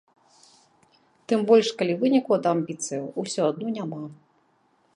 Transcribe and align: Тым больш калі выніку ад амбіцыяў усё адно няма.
Тым 1.31 1.39
больш 1.51 1.67
калі 1.81 1.93
выніку 2.01 2.31
ад 2.37 2.45
амбіцыяў 2.55 3.05
усё 3.25 3.41
адно 3.51 3.67
няма. 3.77 4.01